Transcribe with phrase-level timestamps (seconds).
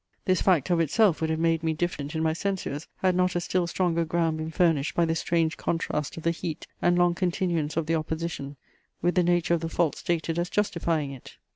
[0.25, 3.39] This fact of itself would have made me diffident in my censures, had not a
[3.39, 7.77] still stronger ground been furnished by the strange contrast of the heat and long continuance
[7.77, 8.55] of the opposition,
[9.03, 11.37] with the nature of the faults stated as justifying it.